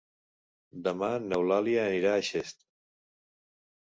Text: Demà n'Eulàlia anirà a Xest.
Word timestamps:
Demà 0.87 1.09
n'Eulàlia 1.25 1.83
anirà 1.89 2.15
a 2.21 2.25
Xest. 2.31 2.65